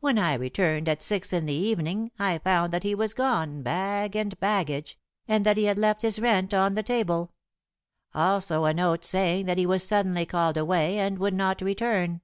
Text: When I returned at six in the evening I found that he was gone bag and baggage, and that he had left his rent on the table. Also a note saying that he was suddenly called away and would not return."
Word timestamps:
When 0.00 0.18
I 0.18 0.34
returned 0.34 0.90
at 0.90 1.00
six 1.00 1.32
in 1.32 1.46
the 1.46 1.54
evening 1.54 2.10
I 2.18 2.36
found 2.36 2.70
that 2.74 2.82
he 2.82 2.94
was 2.94 3.14
gone 3.14 3.62
bag 3.62 4.14
and 4.14 4.38
baggage, 4.38 4.98
and 5.26 5.46
that 5.46 5.56
he 5.56 5.64
had 5.64 5.78
left 5.78 6.02
his 6.02 6.18
rent 6.20 6.52
on 6.52 6.74
the 6.74 6.82
table. 6.82 7.32
Also 8.12 8.66
a 8.66 8.74
note 8.74 9.04
saying 9.06 9.46
that 9.46 9.56
he 9.56 9.64
was 9.64 9.82
suddenly 9.82 10.26
called 10.26 10.58
away 10.58 10.98
and 10.98 11.18
would 11.18 11.32
not 11.32 11.62
return." 11.62 12.20